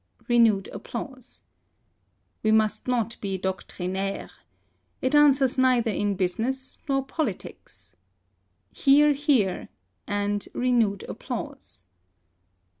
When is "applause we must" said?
0.69-2.87